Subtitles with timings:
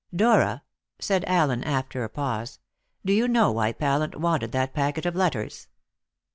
[0.15, 0.63] "Dora,"
[0.97, 2.57] said Allen after a pause,
[3.05, 5.67] "do you know why Pallant wanted that packet of letters?"